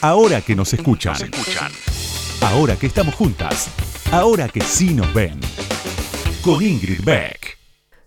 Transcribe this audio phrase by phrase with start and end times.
[0.00, 1.16] Ahora que nos escuchan.
[2.40, 3.68] Ahora que estamos juntas.
[4.12, 5.40] Ahora que sí nos ven.
[6.42, 7.58] Con Ingrid Beck.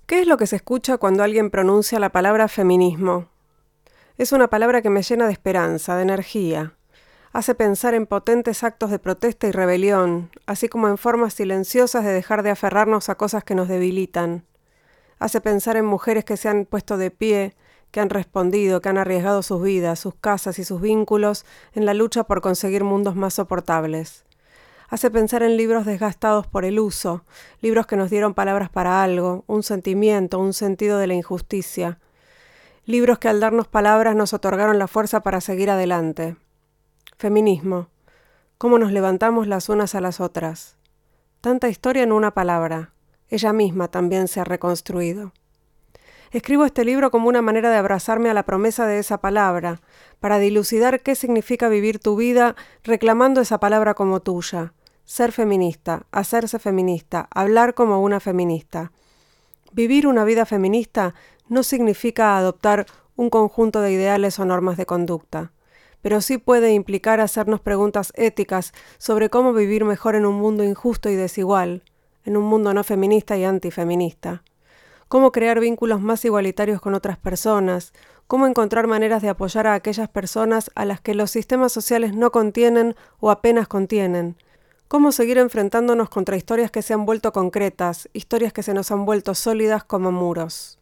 [0.05, 3.29] ¿Qué es lo que se escucha cuando alguien pronuncia la palabra feminismo?
[4.17, 6.73] Es una palabra que me llena de esperanza, de energía.
[7.33, 12.12] Hace pensar en potentes actos de protesta y rebelión, así como en formas silenciosas de
[12.12, 14.46] dejar de aferrarnos a cosas que nos debilitan.
[15.19, 17.55] Hace pensar en mujeres que se han puesto de pie,
[17.91, 21.94] que han respondido, que han arriesgado sus vidas, sus casas y sus vínculos en la
[21.94, 24.23] lucha por conseguir mundos más soportables.
[24.88, 27.23] Hace pensar en libros desgastados por el uso,
[27.62, 32.00] libros que nos dieron palabras para algo, un sentimiento, un sentido de la injusticia.
[32.86, 36.36] Libros que al darnos palabras nos otorgaron la fuerza para seguir adelante.
[37.17, 37.88] Feminismo.
[38.58, 40.76] ¿Cómo nos levantamos las unas a las otras?
[41.39, 42.92] Tanta historia en una palabra.
[43.30, 45.31] Ella misma también se ha reconstruido.
[46.31, 49.81] Escribo este libro como una manera de abrazarme a la promesa de esa palabra,
[50.22, 54.73] para dilucidar qué significa vivir tu vida reclamando esa palabra como tuya.
[55.03, 58.94] Ser feminista, hacerse feminista, hablar como una feminista.
[59.73, 61.16] Vivir una vida feminista
[61.50, 62.86] no significa adoptar
[63.17, 65.52] un conjunto de ideales o normas de conducta,
[66.02, 71.09] pero sí puede implicar hacernos preguntas éticas sobre cómo vivir mejor en un mundo injusto
[71.09, 71.84] y desigual,
[72.23, 74.44] en un mundo no feminista y antifeminista
[75.12, 77.92] cómo crear vínculos más igualitarios con otras personas,
[78.28, 82.31] cómo encontrar maneras de apoyar a aquellas personas a las que los sistemas sociales no
[82.31, 84.38] contienen o apenas contienen,
[84.88, 89.03] cómo seguir enfrentándonos contra historias que se han vuelto concretas, historias que se nos han
[89.03, 90.80] vuelto sólidas como muros.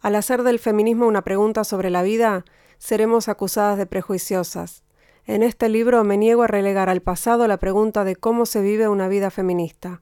[0.00, 2.44] Al hacer del feminismo una pregunta sobre la vida,
[2.78, 4.84] seremos acusadas de prejuiciosas.
[5.26, 8.86] En este libro me niego a relegar al pasado la pregunta de cómo se vive
[8.86, 10.00] una vida feminista.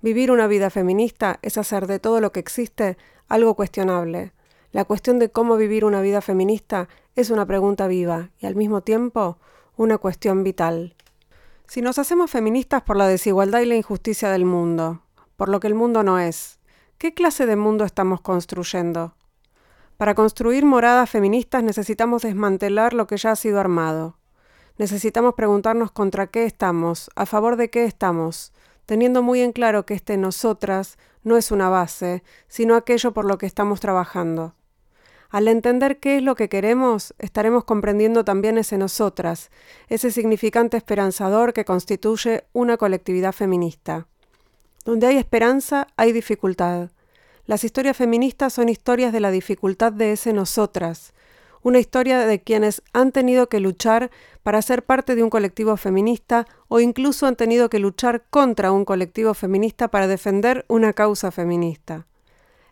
[0.00, 2.96] Vivir una vida feminista es hacer de todo lo que existe
[3.28, 4.32] algo cuestionable.
[4.70, 8.82] La cuestión de cómo vivir una vida feminista es una pregunta viva y al mismo
[8.82, 9.38] tiempo
[9.76, 10.94] una cuestión vital.
[11.66, 15.02] Si nos hacemos feministas por la desigualdad y la injusticia del mundo,
[15.36, 16.60] por lo que el mundo no es,
[16.96, 19.14] ¿qué clase de mundo estamos construyendo?
[19.96, 24.16] Para construir moradas feministas necesitamos desmantelar lo que ya ha sido armado.
[24.78, 28.52] Necesitamos preguntarnos contra qué estamos, a favor de qué estamos,
[28.88, 33.36] teniendo muy en claro que este nosotras no es una base, sino aquello por lo
[33.36, 34.54] que estamos trabajando.
[35.28, 39.50] Al entender qué es lo que queremos, estaremos comprendiendo también ese nosotras,
[39.88, 44.06] ese significante esperanzador que constituye una colectividad feminista.
[44.86, 46.88] Donde hay esperanza, hay dificultad.
[47.44, 51.12] Las historias feministas son historias de la dificultad de ese nosotras,
[51.62, 54.10] una historia de quienes han tenido que luchar
[54.42, 58.84] para ser parte de un colectivo feminista o incluso han tenido que luchar contra un
[58.84, 62.06] colectivo feminista para defender una causa feminista.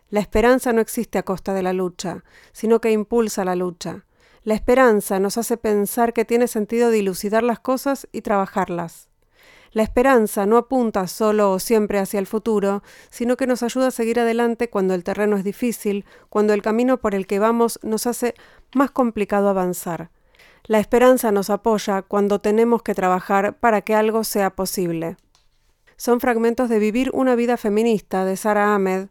[0.08, 4.04] La esperanza no existe a costa de la lucha, sino que impulsa la lucha.
[4.44, 9.08] La esperanza nos hace pensar que tiene sentido dilucidar las cosas y trabajarlas.
[9.76, 13.90] La esperanza no apunta solo o siempre hacia el futuro, sino que nos ayuda a
[13.90, 18.06] seguir adelante cuando el terreno es difícil, cuando el camino por el que vamos nos
[18.06, 18.34] hace
[18.74, 20.08] más complicado avanzar.
[20.64, 25.18] La esperanza nos apoya cuando tenemos que trabajar para que algo sea posible.
[25.98, 29.08] Son fragmentos de Vivir una vida feminista de Sara Ahmed,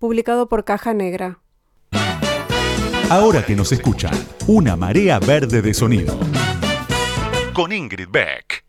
[0.00, 1.38] publicado por Caja Negra.
[3.08, 4.14] Ahora que nos escuchan,
[4.48, 6.18] una marea verde de sonido.
[7.54, 8.67] Con Ingrid Beck.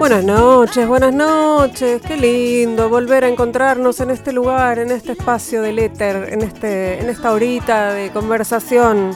[0.00, 5.60] Buenas noches, buenas noches, qué lindo volver a encontrarnos en este lugar, en este espacio
[5.60, 9.14] del éter, en, este, en esta horita de conversación.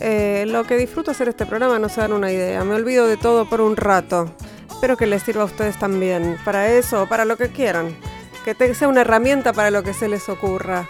[0.00, 3.18] Eh, lo que disfruto hacer este programa no se dan una idea, me olvido de
[3.18, 4.30] todo por un rato.
[4.70, 7.94] Espero que les sirva a ustedes también, para eso para lo que quieran,
[8.42, 10.88] que sea una herramienta para lo que se les ocurra.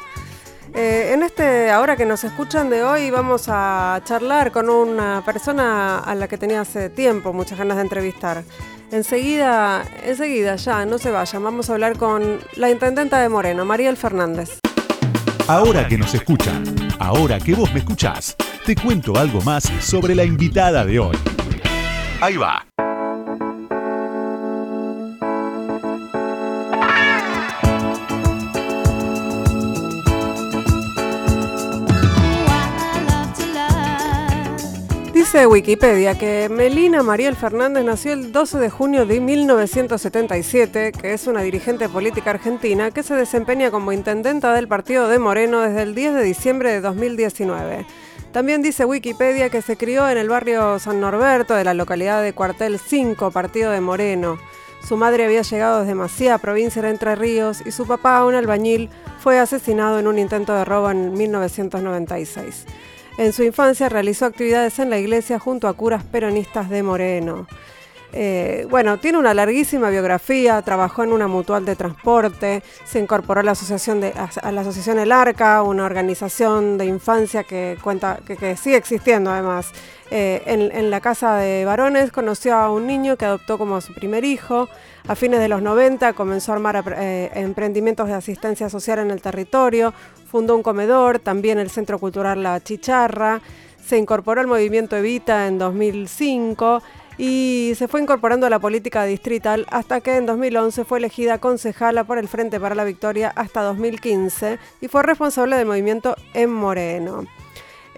[0.72, 5.98] Eh, en este, ahora que nos escuchan de hoy, vamos a charlar con una persona
[5.98, 8.44] a la que tenía hace tiempo muchas ganas de entrevistar.
[8.92, 13.96] Enseguida, enseguida, ya, no se vayan, vamos a hablar con la intendenta de Moreno, Mariel
[13.96, 14.60] Fernández.
[15.48, 16.64] Ahora que nos escuchan,
[16.98, 21.16] ahora que vos me escuchás, te cuento algo más sobre la invitada de hoy.
[22.20, 22.64] Ahí va.
[35.26, 41.26] Dice Wikipedia que Melina Mariel Fernández nació el 12 de junio de 1977, que es
[41.26, 45.96] una dirigente política argentina que se desempeña como intendenta del partido de Moreno desde el
[45.96, 47.86] 10 de diciembre de 2019.
[48.30, 52.32] También dice Wikipedia que se crió en el barrio San Norberto de la localidad de
[52.32, 54.38] Cuartel 5, partido de Moreno.
[54.86, 58.90] Su madre había llegado desde Macía, provincia de Entre Ríos, y su papá, un albañil,
[59.18, 62.64] fue asesinado en un intento de robo en 1996.
[63.18, 67.46] En su infancia realizó actividades en la iglesia junto a curas peronistas de Moreno.
[68.12, 73.42] Eh, bueno, tiene una larguísima biografía, trabajó en una mutual de transporte, se incorporó a
[73.42, 79.72] la asociación, El Arca, una organización de infancia que, cuenta, que, sigue existiendo además.
[80.10, 84.24] Eh, en, la casa de varones conoció a un niño que adoptó como su primer
[84.24, 84.68] hijo.
[85.08, 89.20] A fines de los 90 comenzó a armar eh, emprendimientos de asistencia social en el
[89.20, 89.92] territorio,
[90.36, 93.40] fundó un comedor, también el Centro Cultural La Chicharra,
[93.82, 96.82] se incorporó al movimiento Evita en 2005
[97.16, 102.04] y se fue incorporando a la política distrital hasta que en 2011 fue elegida concejala
[102.04, 107.24] por el Frente para la Victoria hasta 2015 y fue responsable del movimiento en Moreno.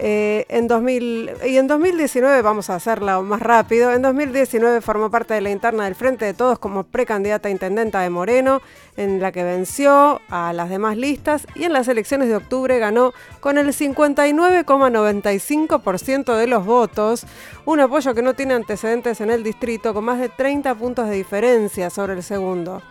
[0.01, 5.35] Eh, en 2000, y en 2019, vamos a hacerlo más rápido, en 2019 formó parte
[5.35, 8.63] de la interna del Frente de Todos como precandidata a intendenta de Moreno,
[8.97, 13.13] en la que venció a las demás listas y en las elecciones de octubre ganó
[13.41, 17.27] con el 59,95% de los votos,
[17.65, 21.17] un apoyo que no tiene antecedentes en el distrito, con más de 30 puntos de
[21.17, 22.83] diferencia sobre el segundo.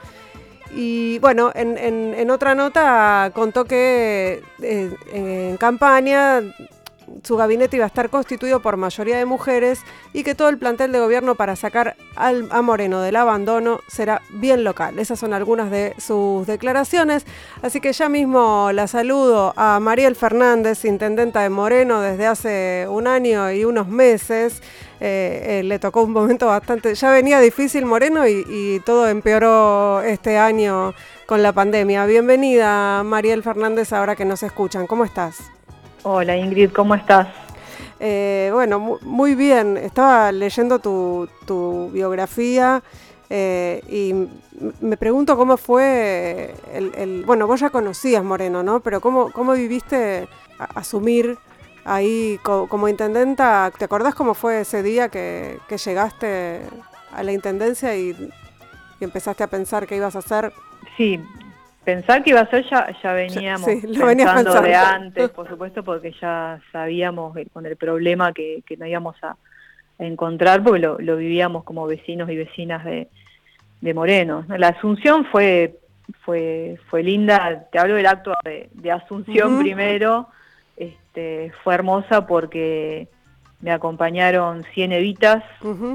[0.75, 6.42] Y bueno, en, otra nota contó que eh, en campaña
[7.24, 9.81] su gabinete iba a estar constituido por mayoría de mujeres
[10.13, 14.21] y que todo el plantel de gobierno para sacar al, a Moreno del abandono será
[14.30, 15.00] bien local.
[15.00, 17.25] Esas son algunas de sus declaraciones.
[17.62, 23.07] Así que ya mismo la saludo a Mariel Fernández, intendenta de Moreno desde hace un
[23.07, 24.62] año y unos meses.
[25.00, 30.01] Eh, eh, le tocó un momento bastante, ya venía difícil Moreno y, y todo empeoró
[30.01, 30.95] este año
[31.27, 32.06] con la pandemia.
[32.07, 34.88] Bienvenida Mariel Fernández ahora que nos escuchan.
[34.88, 35.56] ¿Cómo estás?
[36.09, 37.27] Hola Ingrid, ¿cómo estás?
[38.00, 39.75] Eh, bueno, muy bien.
[39.75, 42.81] Estaba leyendo tu, biografía
[43.30, 44.13] eh, y
[44.80, 48.80] me pregunto cómo fue el, Bueno, vos ya conocías Moreno, ¿no?
[48.80, 50.30] Pero ¿cómo, cómo viviste
[50.75, 51.38] asumir
[51.83, 53.69] ahí como intendenta?
[53.77, 56.62] ¿Te acordás cómo fue ese día que, llegaste
[57.12, 58.12] a la intendencia y,
[59.01, 60.54] y empezaste a pensar qué ibas a hacer?
[60.95, 61.19] Sí,
[61.88, 66.60] Pensar que iba a ser ya, ya veníamos pensando, de antes, por supuesto, porque ya
[66.74, 69.38] sabíamos con el problema que, que no íbamos a,
[69.98, 73.07] encontrar, porque lo, vivíamos como vecinos y vecinas de,
[73.94, 74.44] Moreno.
[74.50, 75.80] La Asunción fue,
[76.25, 80.28] fue, fue linda, te hablo del acto de, Asunción primero,
[80.75, 83.07] este, fue hermosa porque
[83.62, 85.42] me acompañaron 100 evitas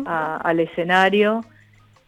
[0.06, 1.42] al escenario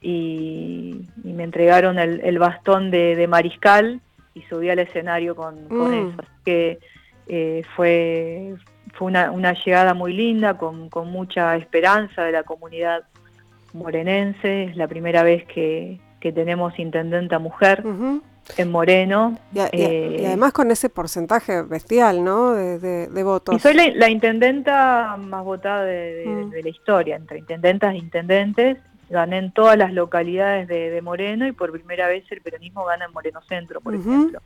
[0.05, 4.01] y, me entregaron el, bastón de, mariscal
[4.35, 5.93] y subí al escenario con, mm.
[5.93, 6.15] eso.
[6.19, 6.79] Así que
[7.27, 8.55] eh, fue,
[8.93, 13.05] fue una, llegada muy linda, con, mucha esperanza de la comunidad
[13.73, 14.65] morenense.
[14.65, 17.83] Es la primera vez que, tenemos intendenta mujer.
[18.59, 19.39] En Moreno.
[19.55, 22.53] Y, eh, además con ese porcentaje bestial, ¿no?
[22.53, 23.55] De, votos.
[23.55, 26.51] Y soy la, intendenta más votada de, mm.
[26.51, 28.77] de, la historia, entre intendentas e intendentes,
[29.11, 33.13] gané en todas las localidades de, Moreno y por primera vez el peronismo gana en
[33.13, 34.41] Moreno Centro, por ejemplo.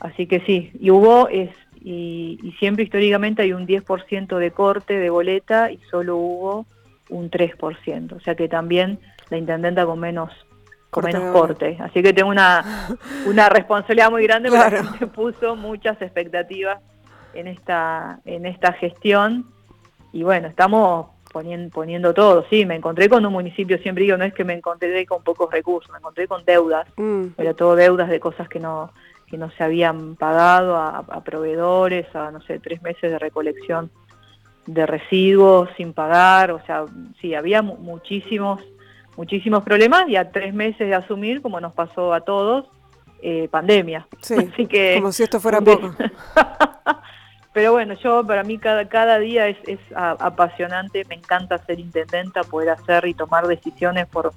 [0.00, 1.50] Así que sí, y hubo, es,
[1.80, 6.66] y, siempre históricamente hay un 10% de corte de boleta y solo hubo
[7.08, 8.98] un 3%, o sea que también
[9.28, 10.30] la intendenta con menos
[10.90, 11.76] con corte menos corte.
[11.80, 12.64] Así que tengo una,
[13.26, 16.80] una responsabilidad muy grande porque me puso muchas expectativas
[17.34, 19.46] en esta, en esta gestión.
[20.12, 22.44] Y bueno, estamos poniendo, poniendo todo.
[22.50, 25.50] Sí, me encontré con un municipio, siempre digo, no es que me encontré con pocos
[25.50, 27.28] recursos, me encontré con deudas, mm.
[27.36, 28.90] pero todo deudas de cosas que no
[29.30, 33.88] que no se habían pagado a, proveedores, a, no sé, tres meses de recolección
[34.66, 36.84] de residuos sin pagar, o sea,
[37.20, 38.60] sí, había muchísimos,
[39.16, 42.66] muchísimos problemas y a tres meses de asumir, como nos pasó a todos,
[43.22, 44.06] eh, pandemia.
[44.20, 45.94] Sí, Así que, como si esto fuera poco.
[47.52, 52.42] Pero bueno, yo para mí cada, cada día es, es apasionante, me encanta ser intendenta,
[52.42, 54.32] poder hacer y tomar decisiones por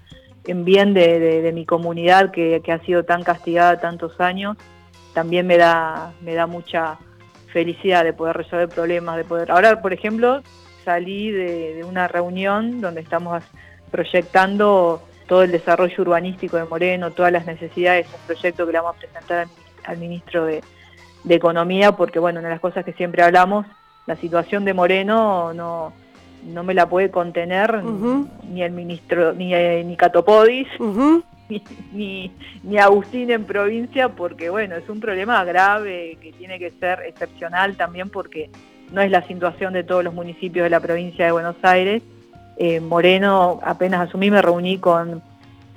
[0.45, 4.57] en bien de, mi comunidad que, ha sido tan castigada tantos años.
[5.13, 6.97] También me da, me da mucha
[7.51, 9.51] felicidad de poder resolver problemas, de poder...
[9.51, 10.41] Ahora, por ejemplo,
[10.83, 13.43] salí de, una reunión donde estamos
[13.91, 18.95] proyectando todo el desarrollo urbanístico de Moreno, todas las necesidades, un proyecto que le vamos
[18.95, 19.47] a presentar
[19.85, 20.61] al ministro de,
[21.23, 23.65] de economía, porque bueno, una de las cosas que siempre hablamos,
[24.05, 25.93] la situación de Moreno no,
[26.45, 30.67] no me la puede contener ni el ministro, ni, eh, ni Catopodis,
[31.93, 32.31] ni,
[32.63, 37.75] ni, Agustín en provincia, porque bueno, es un problema grave que tiene que ser excepcional
[37.77, 38.49] también porque
[38.91, 42.03] no es la situación de todos los municipios de la provincia de Buenos Aires.
[42.57, 45.21] Eh, Moreno, apenas asumí, me reuní con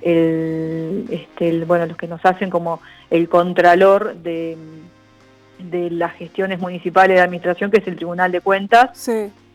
[0.01, 4.55] el, este, bueno, los que nos hacen como el contralor de,
[5.59, 9.09] de las gestiones municipales de administración, que es el Tribunal de Cuentas.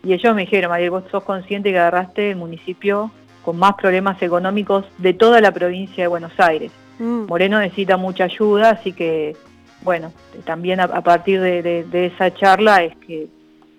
[0.04, 3.10] Y ellos me dijeron, María, vos sos consciente que agarraste el municipio
[3.44, 6.72] con más problemas económicos de toda la provincia de Buenos Aires.
[6.98, 7.26] Mm.
[7.28, 9.36] Moreno necesita mucha ayuda, así que,
[9.82, 10.12] bueno,
[10.44, 13.28] también a, partir de, esa charla es que,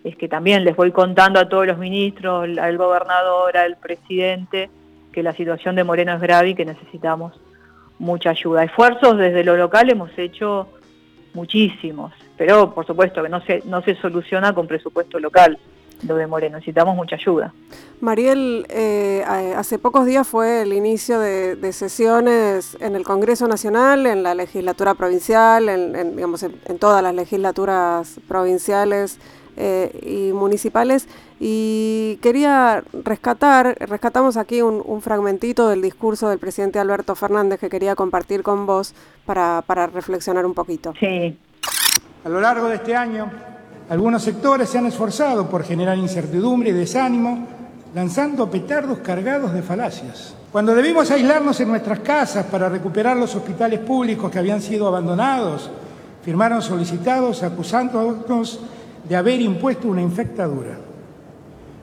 [0.04, 4.70] es que también les voy contando a todos los ministros, al gobernador, al presidente,
[5.12, 7.40] que la situación de Moreno es grave y que necesitamos
[8.00, 8.64] mucha ayuda.
[8.64, 10.68] Esfuerzos desde lo local hemos hecho
[11.34, 15.58] muchísimos, pero por supuesto que no se, no se soluciona con presupuesto local
[16.08, 17.54] lo de necesitamos mucha ayuda.
[18.02, 19.24] Mariel, eh,
[19.56, 24.96] hace pocos días fue el inicio de, sesiones en el Congreso Nacional, en la legislatura
[24.96, 29.20] provincial, en, digamos, en todas las legislaturas provinciales
[29.58, 31.08] eh, y municipales
[31.40, 37.96] y quería rescatar, rescatamos aquí un, fragmentito del discurso del presidente Alberto Fernández que quería
[37.96, 38.94] compartir con vos
[39.26, 40.94] para, para reflexionar un poquito.
[41.00, 41.38] Sí.
[42.24, 43.30] A lo largo de este año,
[43.90, 47.46] algunos sectores se han esforzado por generar incertidumbre y desánimo,
[47.94, 50.34] lanzando petardos cargados de falacias.
[50.54, 55.70] Cuando debimos aislarnos en nuestras casas para recuperar los hospitales públicos que habían sido abandonados,
[56.24, 58.60] firmaron solicitados acusándonos
[59.08, 60.78] de haber impuesto una infectadura.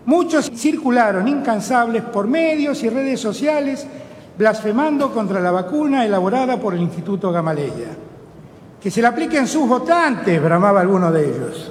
[0.07, 3.87] Muchos circularon incansables por medios y redes sociales
[4.37, 7.89] blasfemando contra la vacuna elaborada por el Instituto Gamaleya.
[8.81, 11.71] Que se la apliquen sus votantes, bramaba alguno de ellos.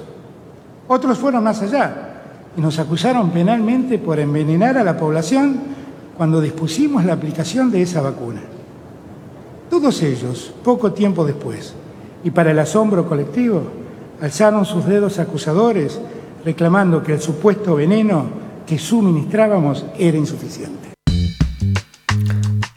[0.86, 2.10] Otros fueron más allá
[2.56, 5.60] y nos acusaron penalmente por envenenar a la población
[6.16, 8.42] cuando dispusimos la aplicación de esa vacuna.
[9.68, 11.74] Todos ellos, poco tiempo después,
[12.22, 13.62] y para el asombro colectivo,
[14.20, 16.00] alzaron sus dedos acusadores
[16.44, 18.30] reclamando que el supuesto veneno
[18.66, 20.90] que suministrábamos era insuficiente.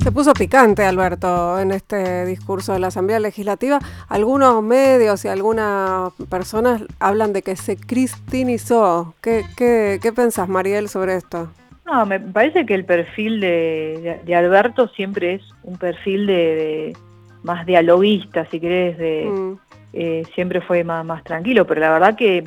[0.04, 3.80] Se puso picante, Alberto, en este discurso de la Asamblea Legislativa.
[4.10, 9.14] Algunos medios y algunas personas hablan de que se cristinizó.
[9.22, 11.48] ¿Qué, qué, pensás, Mariel, sobre esto?
[11.86, 16.98] No, me parece que el perfil de, Alberto siempre es un perfil de,
[17.44, 19.58] más dialoguista, si querés, de, mm.
[19.94, 22.44] Eh, siempre fue más, tranquilo, pero la verdad que,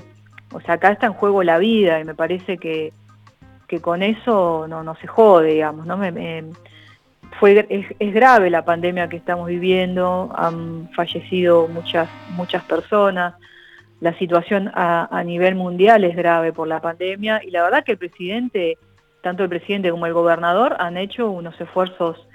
[0.52, 2.92] o sea, acá está en juego la vida y me parece que,
[3.68, 5.96] que con eso no, no se jode, digamos, ¿no?
[7.38, 7.66] Fue,
[7.98, 13.34] es, grave la pandemia que estamos viviendo, han fallecido muchas, muchas personas,
[14.00, 17.92] la situación a, a nivel mundial es grave por la pandemia y la verdad que
[17.92, 18.78] el presidente,
[19.22, 22.26] tanto el presidente como el gobernador, han hecho unos esfuerzos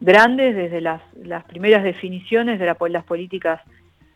[0.00, 3.60] grandes desde las, las primeras definiciones de las políticas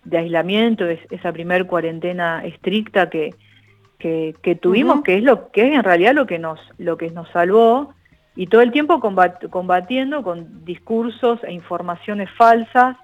[0.04, 3.34] de aislamiento, es, esa primer cuarentena estricta que,
[3.99, 7.28] que, tuvimos, que es lo que es en realidad lo que nos, lo que nos
[7.30, 7.94] salvó,
[8.37, 12.96] y todo el tiempo combatiendo con discursos e informaciones falsas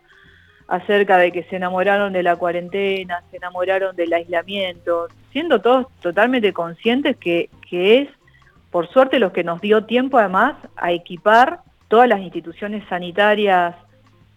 [0.68, 6.52] acerca de que se enamoraron de la cuarentena, se enamoraron del aislamiento, siendo todos totalmente
[6.52, 8.08] conscientes que, que es,
[8.70, 13.74] por suerte, lo que nos dio tiempo además a equipar todas las instituciones sanitarias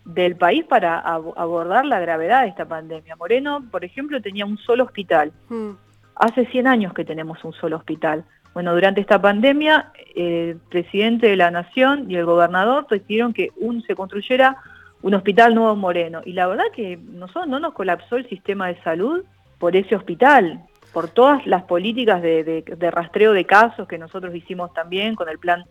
[0.06, 3.16] del país para abordar la gravedad de esta pandemia.
[3.16, 5.32] Moreno, por ejemplo, tenía un solo hospital.
[5.50, 5.72] Hmm.
[6.16, 8.26] Hace 100 años que tenemos un solo hospital.
[8.54, 13.82] Bueno, durante esta pandemia, el presidente de la Nación y el gobernador decidieron que un,
[13.84, 14.58] se construyera
[15.02, 16.22] un hospital nuevo en Moreno.
[16.24, 19.24] Y la verdad que nosotros no nos colapsó el sistema de salud
[19.58, 25.16] por ese hospital, por todas las políticas de rastreo de casos que nosotros hicimos también
[25.16, 25.66] con el plan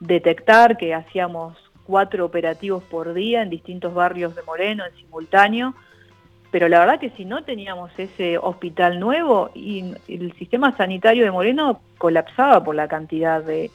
[0.00, 5.74] detectar, que hacíamos cuatro operativos por día en distintos barrios de Moreno en simultáneo,
[6.50, 11.32] pero la verdad que si no teníamos ese hospital nuevo y el sistema sanitario de
[11.32, 13.70] Moreno colapsaba por la cantidad de,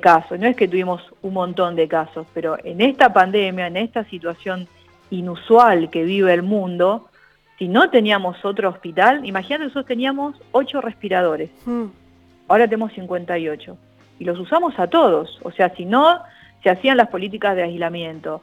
[0.00, 0.38] casos.
[0.38, 4.68] No es que tuvimos un montón de casos, pero en esta pandemia, en esta situación
[5.10, 7.08] inusual que vive el mundo,
[7.58, 11.86] si no teníamos otro hospital, imagínate, nosotros teníamos ocho respiradores, hmm.
[12.48, 13.78] ahora tenemos 58
[14.18, 15.38] y los usamos a todos.
[15.42, 16.20] O sea, si no
[16.62, 18.42] se hacían las políticas de aislamiento.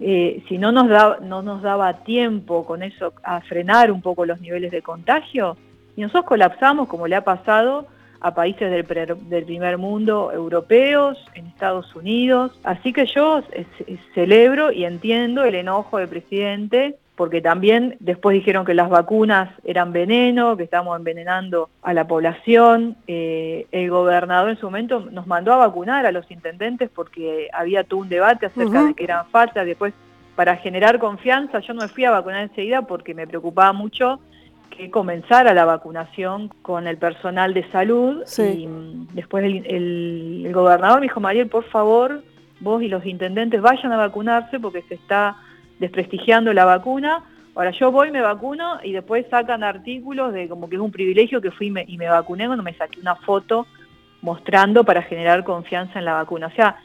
[0.00, 4.26] Eh, si no nos, da, no nos daba tiempo con eso a frenar un poco
[4.26, 5.56] los niveles de contagio,
[5.96, 7.86] y nosotros colapsamos como le ha pasado
[8.20, 8.84] a países del,
[9.28, 12.58] del primer mundo europeos, en Estados Unidos.
[12.64, 13.42] Así que yo
[14.14, 19.92] celebro y entiendo el enojo del presidente porque también después dijeron que las vacunas eran
[19.92, 22.96] veneno, que estamos envenenando a la población.
[23.06, 27.84] Eh, el gobernador en su momento nos mandó a vacunar a los intendentes porque había
[27.84, 29.64] todo un debate acerca de que eran falsas.
[29.64, 29.94] Después,
[30.34, 34.18] para generar confianza, yo no me fui a vacunar enseguida porque me preocupaba mucho
[34.70, 38.24] que comenzara la vacunación con el personal de salud.
[38.38, 39.64] Y mm, después el,
[40.44, 42.24] el gobernador me dijo, Mariel, por favor,
[42.58, 45.36] vos y los intendentes vayan a vacunarse porque se está
[45.84, 47.22] desprestigiando la vacuna.
[47.54, 51.40] Ahora yo voy, me vacuno y después sacan artículos de como que es un privilegio
[51.40, 53.66] que fui y me, y me vacuné cuando me saqué una foto
[54.22, 56.48] mostrando para generar confianza en la vacuna.
[56.48, 56.76] O sea,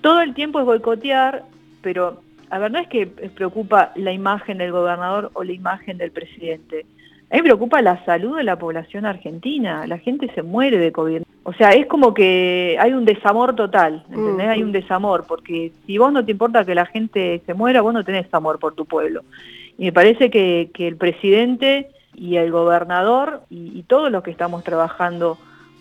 [0.00, 1.44] todo el tiempo es boicotear,
[1.80, 2.20] pero
[2.50, 6.84] a ver, no es que preocupa la imagen del gobernador o la imagen del presidente.
[7.32, 9.86] A mí me preocupa la salud de la población argentina.
[9.86, 11.22] La gente se muere de COVID.
[11.44, 14.48] O sea, es como que hay un desamor total, ¿entendés?
[14.48, 17.94] Hay un desamor, porque si vos no te importa que la gente se muera, vos
[17.94, 19.22] no tenés amor por tu pueblo.
[19.78, 25.38] Y me parece que, el presidente y el gobernador y, todos los que estamos trabajando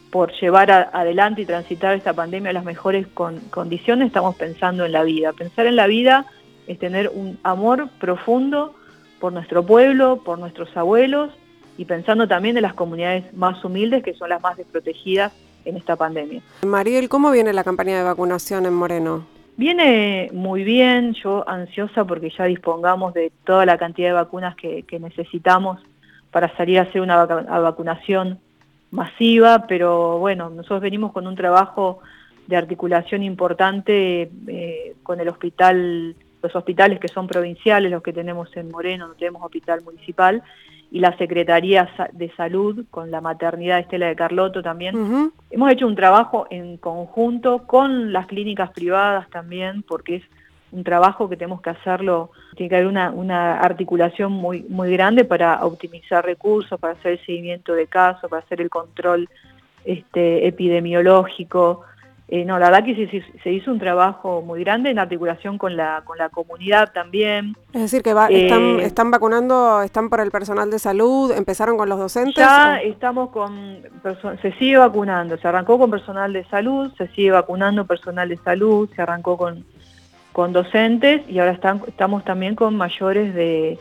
[0.10, 3.08] por llevar adelante y transitar esta pandemia a las mejores
[3.50, 5.34] condiciones, estamos pensando en la vida.
[5.34, 6.28] Pensar en la vida
[6.68, 8.74] es tener un amor profundo
[9.22, 11.32] por nuestro pueblo, por nuestros abuelos
[11.78, 15.32] y pensando también en las comunidades más humildes que son las más desprotegidas
[15.64, 16.42] en esta pandemia.
[16.66, 19.26] Mariel, ¿cómo viene la campaña de vacunación en Moreno?
[19.58, 24.84] Viene muy bien, yo ansiosa porque ya dispongamos de toda la cantidad de vacunas que,
[25.00, 25.80] necesitamos
[26.32, 28.40] para salir a hacer una vacunación
[28.90, 32.00] masiva, pero bueno, nosotros venimos con un trabajo
[32.48, 38.56] de articulación importante eh, con el hospital los hospitales que son provinciales, los que tenemos
[38.58, 40.44] en Moreno, no tenemos hospital municipal,
[40.92, 45.32] y la Secretaría de Salud con la maternidad Estela de Carloto también.
[45.50, 50.24] Hemos hecho un trabajo en conjunto con las clínicas privadas también, porque es
[50.72, 55.66] un trabajo que tenemos que hacerlo, tiene que haber una, articulación muy, muy grande para
[55.66, 59.30] optimizar recursos, para hacer el seguimiento de casos, para hacer el control
[59.86, 61.84] este, epidemiológico,
[62.34, 66.02] eh, no, la verdad que se, hizo un trabajo muy grande en articulación con la,
[66.06, 67.58] con la comunidad también.
[67.74, 68.32] Es decir, que están,
[68.80, 72.38] eh, están vacunando, están por el personal de salud, empezaron con los docentes.
[72.38, 73.82] Ya estamos con,
[74.42, 78.90] se sigue vacunando, se arrancó con personal de salud, se sigue vacunando personal de salud,
[78.96, 79.66] se arrancó con,
[80.32, 83.78] con docentes y ahora están, estamos también con mayores de,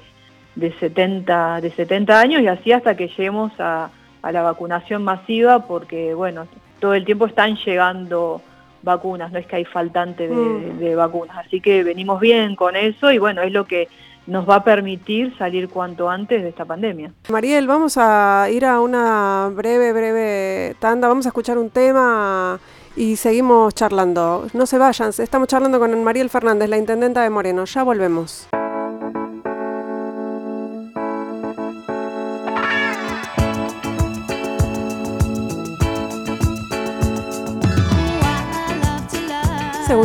[0.56, 3.90] de, 70, de 70 años y así hasta que lleguemos a,
[4.22, 6.48] a la vacunación masiva porque, bueno,
[6.80, 8.42] todo el tiempo están llegando
[8.82, 10.78] vacunas, no es que hay faltante mm.
[10.78, 11.36] de, vacunas.
[11.38, 13.88] Así que venimos bien con eso y bueno, es lo que
[14.26, 17.12] nos va a permitir salir cuanto antes de esta pandemia.
[17.28, 22.60] Mariel, vamos a ir a una breve, breve tanda, vamos a escuchar un tema
[22.96, 24.46] y seguimos charlando.
[24.52, 27.64] No se vayan, estamos charlando con Mariel Fernández, la intendenta de Moreno.
[27.64, 28.48] Ya volvemos.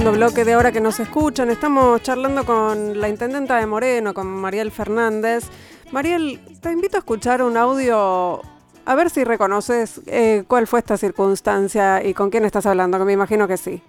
[0.06, 1.50] Segundo bloque de hora que nos escuchan.
[1.50, 5.46] Estamos charlando con la intendenta de Moreno, con Mariel Fernández.
[5.92, 8.40] Mariel, te invito a escuchar un audio,
[8.86, 13.06] a ver si reconoces eh, cuál fue esta circunstancia y con quién estás hablando, que
[13.06, 13.82] me imagino que sí.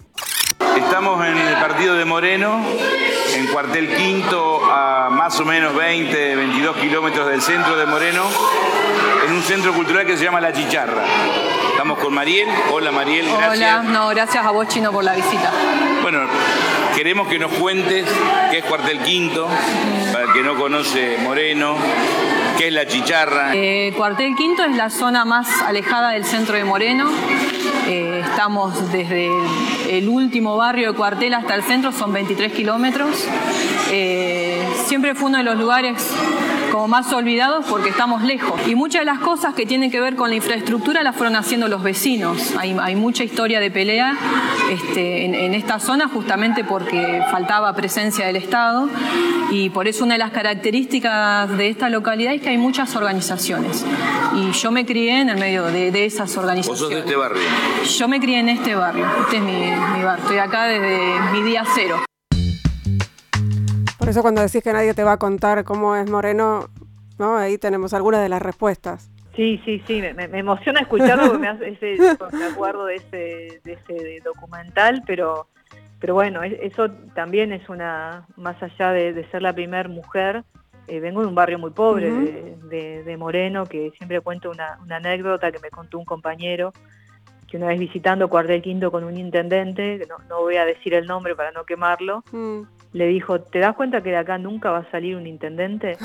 [0.75, 2.65] Estamos en el partido de Moreno,
[3.35, 8.23] en cuartel quinto, a más o menos 20, 22 kilómetros del centro de Moreno,
[9.27, 11.03] en un centro cultural que se llama La Chicharra.
[11.87, 12.49] Estamos con Mariel.
[12.73, 13.79] Hola Mariel, gracias.
[13.79, 15.53] Hola, no, gracias a vos Chino por la visita.
[16.01, 16.19] Bueno,
[16.93, 18.05] queremos que nos cuentes
[18.51, 19.47] qué es Cuartel Quinto,
[20.11, 21.77] para el que no conoce Moreno,
[22.57, 23.55] qué es La Chicharra.
[23.55, 27.09] Eh, Cuartel Quinto es la zona más alejada del centro de Moreno.
[27.87, 29.29] Eh, estamos desde
[29.87, 33.15] el, último barrio de Cuartel hasta el centro, son 23 kilómetros.
[33.91, 36.05] Eh, siempre fue uno de los lugares
[36.77, 38.61] como más olvidados porque estamos lejos.
[38.67, 41.67] Y muchas de las cosas que tienen que ver con la infraestructura las fueron haciendo
[41.67, 42.53] los vecinos.
[42.55, 44.15] Hay, mucha historia de pelea
[44.69, 48.89] este, en, esta zona justamente porque faltaba presencia del Estado
[49.49, 53.83] y por eso una de las características de esta localidad es que hay muchas organizaciones.
[54.35, 56.67] Y yo me crié en el medio de, esas organizaciones.
[56.67, 57.41] ¿Vos sos de este barrio?
[57.97, 59.07] Yo me crié en este barrio.
[59.21, 59.51] Este es mi,
[59.97, 60.23] mi barrio.
[60.23, 62.03] Estoy acá desde mi día cero.
[64.07, 66.69] Por eso cuando decís que nadie te va a contar cómo es Moreno,
[67.19, 67.35] ¿no?
[67.35, 69.11] ahí tenemos algunas de las respuestas.
[69.35, 71.97] Sí, sí, sí, me, emociona escucharlo porque me, hace ese,
[72.53, 75.49] acuerdo de ese, de ese documental, pero,
[75.99, 80.45] pero bueno, eso también es una, más allá de, ser la primera mujer,
[80.87, 85.59] eh, vengo de un barrio muy pobre de, Moreno, que siempre cuento una, anécdota que
[85.59, 86.71] me contó un compañero,
[87.45, 91.05] que una vez visitando Cuartel Quinto con un intendente, no, no voy a decir el
[91.07, 94.79] nombre para no quemarlo, mm le dijo, ¿te das cuenta que de acá nunca va
[94.79, 95.97] a salir un intendente?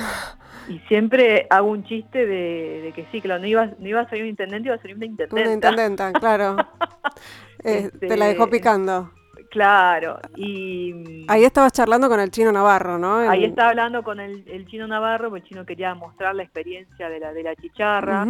[0.68, 4.24] Y siempre hago un chiste de, que sí, claro, no iba, no iba a salir
[4.24, 5.42] un intendente, iba a salir una intendenta.
[5.42, 6.56] Una intendenta, claro.
[7.64, 9.12] Eh, te la dejó este, picando.
[9.48, 11.24] Claro, y...
[11.28, 13.18] Ahí estabas charlando con el chino Navarro, ¿no?
[13.18, 17.20] Ahí estaba hablando con el, chino Navarro, porque el chino quería mostrar la experiencia de
[17.20, 18.26] la, de la chicharra.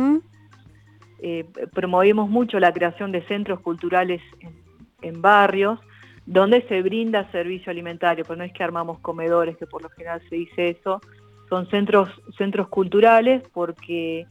[1.20, 4.20] Eh, promovimos mucho la creación de centros culturales
[5.01, 5.81] en barrios,
[6.26, 10.22] donde se brinda servicio alimentario, pero no es que armamos comedores, que por lo general
[10.28, 11.00] se dice eso,
[11.48, 12.08] son centros,
[12.38, 14.26] centros culturales porque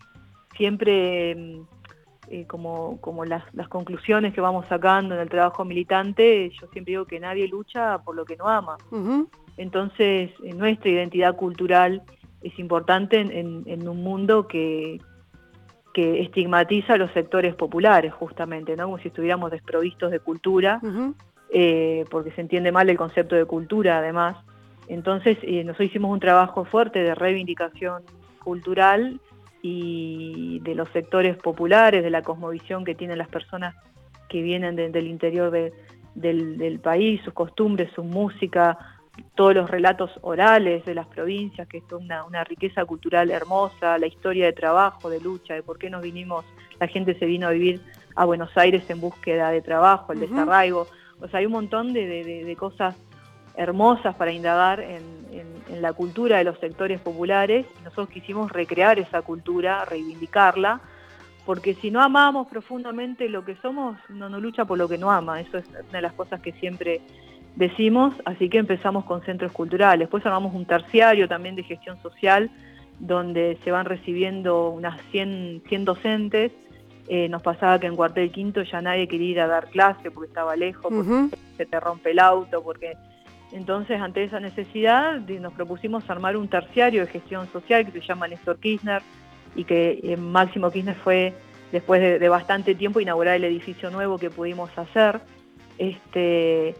[0.55, 1.61] siempre mm,
[2.29, 7.05] eh, como, como las, conclusiones que vamos sacando en el trabajo militante, yo siempre digo
[7.05, 8.77] que nadie lucha por lo que no ama.
[9.57, 12.03] Entonces, nuestra identidad cultural
[12.41, 15.01] es importante en, un mundo que,
[15.93, 18.85] que estigmatiza a los sectores populares, justamente, ¿no?
[18.85, 20.79] como si estuviéramos desprovistos de cultura,
[21.53, 24.37] eh, porque se entiende mal el concepto de cultura, además.
[24.87, 28.03] Entonces, eh, nosotros hicimos un trabajo fuerte de reivindicación
[28.43, 29.19] cultural
[29.61, 33.75] y de los sectores populares, de la cosmovisión que tienen las personas
[34.29, 35.51] que vienen del interior
[36.15, 38.77] del, país, sus costumbres, su música,
[39.35, 44.07] todos los relatos orales de las provincias, que es una, una, riqueza cultural hermosa, la
[44.07, 46.45] historia de trabajo, de lucha, de por qué nos vinimos,
[46.79, 47.81] la gente se vino a vivir
[48.15, 50.87] a Buenos Aires en búsqueda de trabajo, el desarraigo.
[51.21, 52.95] O sea, hay un montón de cosas
[53.55, 55.21] hermosas para indagar en,
[55.81, 57.65] la cultura de los sectores populares.
[57.83, 60.81] Nosotros quisimos recrear esa cultura, reivindicarla,
[61.45, 65.09] porque si no amamos profundamente lo que somos, no nos lucha por lo que no
[65.09, 67.01] ama, eso es una de las cosas que siempre
[67.55, 72.51] decimos, así que empezamos con centros culturales, después armamos un terciario también de gestión social,
[72.99, 76.51] donde se van recibiendo unas 100, 100 docentes,
[77.13, 80.29] eh, nos pasaba que en cuartel quinto ya nadie quería ir a dar clase porque
[80.29, 82.93] estaba lejos, porque se te rompe el auto, porque
[83.51, 88.29] entonces, ante esa necesidad, nos propusimos armar un terciario de gestión social que se llama
[88.29, 89.01] Néstor Kirchner
[89.57, 91.33] y que eh, Máximo Kirchner fue,
[91.73, 95.19] después de, bastante tiempo, inaugurar el edificio nuevo que pudimos hacer.
[95.77, 96.75] Este,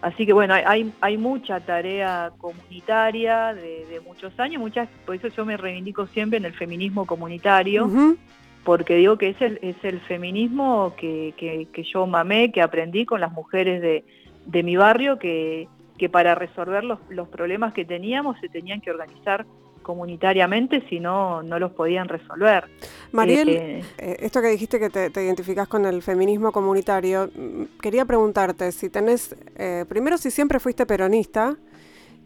[0.00, 5.44] así que bueno, hay, hay mucha tarea comunitaria de, muchos años, muchas, por eso yo
[5.44, 8.16] me reivindico siempre en el feminismo comunitario,
[8.64, 13.20] porque digo que es el, es el feminismo que, que, yo mamé, que aprendí con
[13.20, 14.04] las mujeres de,
[14.46, 19.46] de mi barrio, que que para resolver los, problemas que teníamos se tenían que organizar
[19.82, 22.64] comunitariamente, si no, no los podían resolver.
[23.12, 28.06] Mariel, eh, eh, esto que dijiste que te, identificás con el feminismo comunitario, mm, quería
[28.06, 31.56] preguntarte si tenés, eh, primero si siempre fuiste peronista,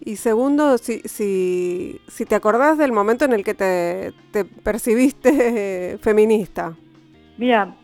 [0.01, 5.99] y segundo, si, si, si te acordás del momento en el que te, te percibiste
[6.03, 6.77] feminista.
[7.37, 7.77] Mira,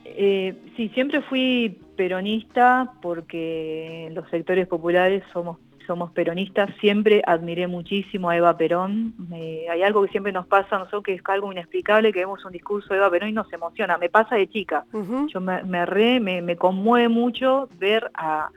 [0.77, 8.37] sí, siempre fui peronista porque los sectores populares somos somos peronistas, siempre admiré muchísimo a
[8.37, 9.15] Eva Perón.
[9.31, 12.53] hay algo que siempre nos pasa a nosotros que es algo inexplicable, que vemos un
[12.53, 13.99] discurso de Eva Perón y nos emociona.
[13.99, 14.85] Me pasa de chica.
[15.29, 18.51] Yo me, me, re, me, conmueve mucho ver a,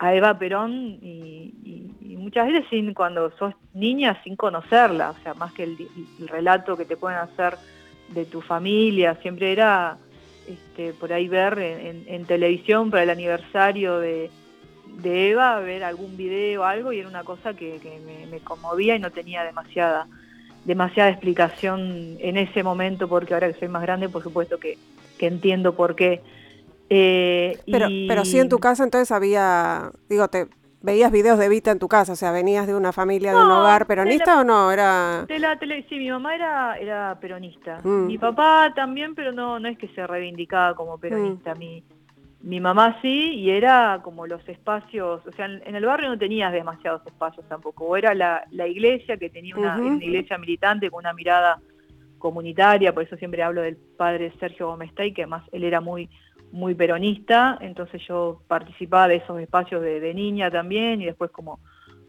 [0.00, 5.64] Eva Perón y, muchas veces sin, cuando sos niña sin conocerla, o sea, más que
[5.64, 5.76] el,
[6.28, 7.56] relato que te pueden hacer
[8.08, 9.96] de tu familia, siempre era
[10.46, 14.30] este, por ahí ver en televisión para el aniversario de
[15.30, 17.80] Eva a ver algún video o algo y era una cosa que,
[18.30, 20.06] me, conmovía y no tenía demasiada
[20.64, 24.76] demasiada explicación en ese momento porque ahora que soy más grande por supuesto que,
[25.18, 26.20] entiendo por qué
[26.90, 30.48] eh, pero, pero sí en tu casa entonces había digo te
[30.82, 33.50] veías videos de Vita en tu casa o sea venías de una familia de un
[33.50, 37.78] hogar peronista o no era de la tele, sí mi mamá era era peronista.
[37.82, 38.06] Mm.
[38.06, 41.52] mi papá también pero no no es que se reivindicaba como peronista.
[41.52, 41.58] A mm.
[41.58, 41.84] mi
[42.42, 46.52] mi mamá sí, y era como los espacios, o sea, en, el barrio no tenías
[46.52, 51.60] demasiados espacios tampoco, o era la, iglesia que tenía una, iglesia militante con una mirada
[52.18, 56.08] comunitaria, por eso siempre hablo del padre Sergio Gómez-Tay, que además él era muy,
[56.52, 61.60] muy peronista, entonces yo participaba de esos espacios de, niña también y después como,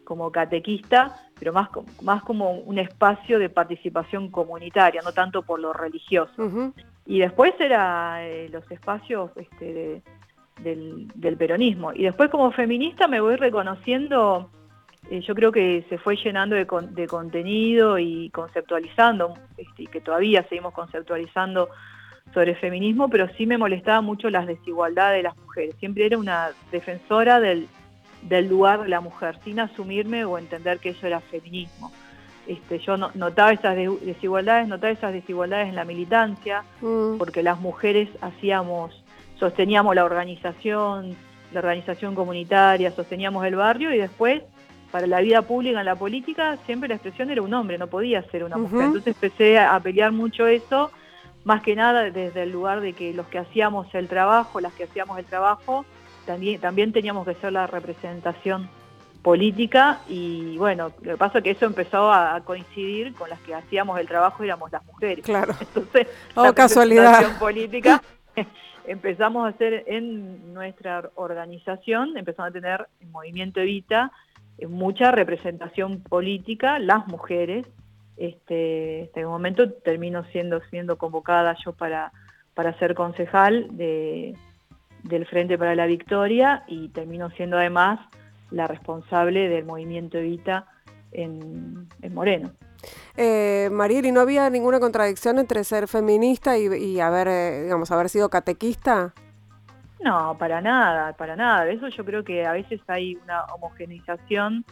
[0.04, 1.68] como catequista, pero más,
[2.02, 6.72] más como un espacio de participación comunitaria, no tanto por lo religioso.
[7.06, 10.02] Y después era eh, los espacios este, de,
[10.62, 11.92] del, peronismo.
[11.92, 14.50] Y después como feminista me voy reconociendo,
[15.10, 20.44] eh, yo creo que se fue llenando de, contenido y conceptualizando, este, y que todavía
[20.48, 21.68] seguimos conceptualizando
[22.32, 25.74] sobre feminismo, pero sí me molestaba mucho las desigualdades de las mujeres.
[25.78, 27.68] Siempre era una defensora del,
[28.48, 31.92] lugar de la mujer, sin asumirme o entender que eso era feminismo.
[32.46, 37.18] Este, yo notaba esas desigualdades, notaba esas desigualdades en la militancia, mm.
[37.18, 39.02] porque las mujeres hacíamos
[39.42, 41.16] sosteníamos la organización,
[41.52, 44.42] la organización comunitaria, sosteníamos el barrio y después
[44.92, 48.22] para la vida pública en la política siempre la expresión era un hombre, no podía
[48.30, 48.82] ser una mujer.
[48.82, 50.92] Entonces empecé a pelear mucho eso,
[51.44, 54.84] más que nada desde el lugar de que los que hacíamos el trabajo, las que
[54.84, 55.84] hacíamos el trabajo,
[56.26, 58.68] también, también teníamos que ser la representación
[59.22, 63.54] política y bueno, lo que pasa es que eso empezó a, coincidir con las que
[63.54, 65.24] hacíamos el trabajo éramos las mujeres.
[65.24, 65.54] Claro.
[65.60, 67.38] Entonces, oh, la casualidad.
[67.38, 68.02] política
[68.86, 74.12] empezamos a hacer en nuestra organización, empezamos a tener en Movimiento Evita
[74.58, 77.66] eh, mucha representación política, las mujeres.
[78.16, 82.12] Este, este momento termino siendo, siendo convocada yo para,
[82.54, 84.36] para ser concejal de,
[85.02, 88.00] del Frente para la Victoria y termino siendo además
[88.50, 90.66] la responsable del movimiento Evita
[91.12, 92.52] en, Moreno.
[93.16, 98.28] Eh, Mariel, no había ninguna contradicción entre ser feminista y, haber, eh, digamos, haber sido
[98.28, 99.14] catequista?
[100.02, 101.68] No, para nada, para nada.
[101.68, 104.64] Eso yo creo que a veces hay una homogeneización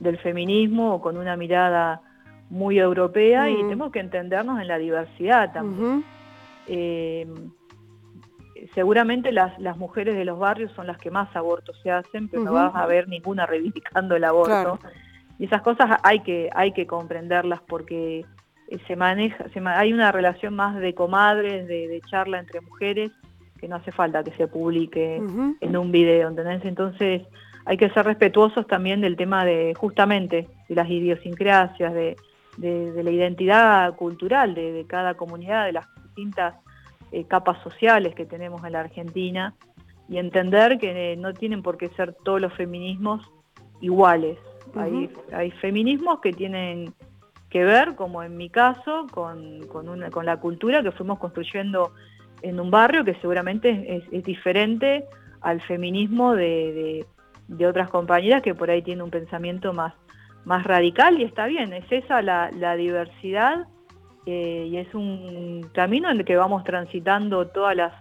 [0.00, 2.02] del feminismo con una mirada
[2.50, 3.60] muy europea y mm.
[3.62, 6.04] tenemos que entendernos en la diversidad también
[8.74, 12.44] seguramente las, las mujeres de los barrios son las que más abortos se hacen, pero
[12.44, 14.78] no vas a ver ninguna reivindicando el aborto.
[15.38, 18.24] Y esas cosas hay que, hay que comprenderlas porque
[18.68, 23.10] eh, se maneja, hay una relación más de comadres, de, charla entre mujeres,
[23.58, 26.64] que no hace falta que se publique en un video, ¿entendés?
[26.64, 27.22] Entonces
[27.64, 32.16] hay que ser respetuosos también del tema de, justamente, de las idiosincrasias, de,
[32.56, 36.54] de, la identidad cultural de, de cada comunidad, de las distintas
[37.12, 39.54] eh, capas sociales que tenemos en la Argentina
[40.08, 43.24] y entender que eh, no tienen por qué ser todos los feminismos
[43.80, 44.38] iguales.
[44.74, 46.92] hay, hay, feminismos que tienen
[47.48, 51.92] que ver, como en mi caso, con, con, la cultura que fuimos construyendo
[52.42, 55.04] en un barrio que seguramente es, diferente
[55.40, 57.06] al feminismo de,
[57.48, 59.94] de, otras compañeras que por ahí tienen un pensamiento más,
[60.46, 63.66] más radical y está bien, es esa la, la diversidad
[64.26, 67.92] eh, y es un camino en el que vamos transitando todas las,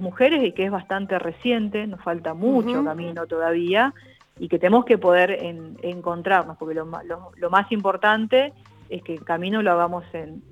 [0.00, 3.92] mujeres y que es bastante reciente, nos falta mucho camino todavía
[4.38, 5.38] y que tenemos que poder
[5.82, 8.52] encontrarnos, porque lo, más importante
[8.88, 10.42] es que el camino lo hagamos en,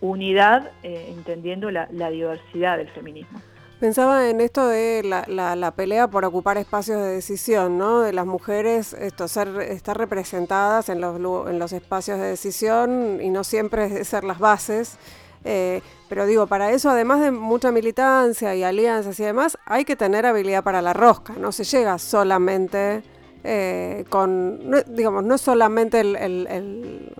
[0.00, 3.40] unidad, eh, entendiendo la diversidad del feminismo.
[3.80, 8.02] Pensaba en esto de la, pelea por ocupar espacios de decisión, ¿no?
[8.02, 11.16] De las mujeres, esto, ser, estar representadas en los,
[11.48, 14.98] en los espacios de decisión y no siempre ser las bases.
[15.44, 19.96] Eh, pero digo, para eso, además de mucha militancia y alianzas y demás, hay que
[19.96, 21.32] tener habilidad para la rosca.
[21.38, 23.02] No se llega solamente
[23.44, 27.14] eh, con, digamos, no es solamente el,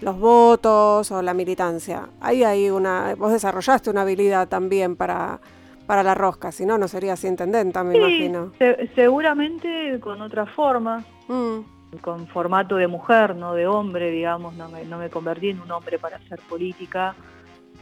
[0.00, 2.08] los votos o la militancia.
[2.20, 5.40] Ahí hay una, vos desarrollaste una habilidad también para,
[5.86, 8.52] para la rosca, si no, no serías intendenta, me imagino.
[8.94, 11.98] seguramente con otra forma, mm.
[12.00, 15.70] con formato de mujer, no de hombre, digamos, no me, no me convertí en un
[15.70, 17.14] hombre para hacer política.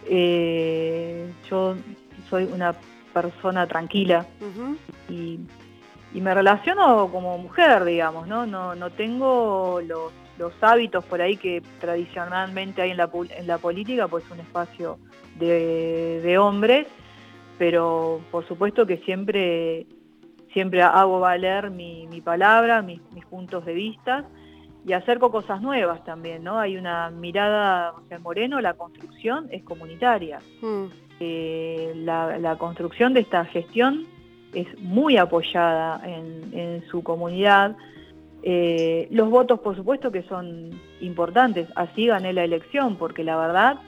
[0.07, 1.75] Eh, yo
[2.29, 2.75] soy una
[3.13, 4.27] persona tranquila
[5.09, 5.41] y,
[6.13, 8.45] y, me relaciono como mujer, digamos, ¿no?
[8.45, 13.59] No, no tengo los los hábitos por ahí que tradicionalmente hay en la, en la
[13.59, 14.99] política, pues un espacio
[15.37, 16.87] de, hombres,
[17.59, 19.87] pero por supuesto que siempre,
[20.53, 24.25] siempre hago valer mi, palabra, mis, puntos de vista
[24.87, 26.59] y acerco cosas nuevas también, ¿no?
[26.59, 30.41] Hay una mirada, o sea, Moreno, la construcción es comunitaria.
[30.61, 30.85] Mm.
[31.21, 34.07] Eh, la, construcción de esta gestión
[34.53, 37.77] es muy apoyada en, en su comunidad,
[38.47, 41.67] eh, los votos, por supuesto, que son importantes.
[41.77, 43.79] Así gané la elección, porque la verdad